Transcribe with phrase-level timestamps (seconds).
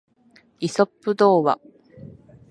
[0.61, 1.59] イソップ童話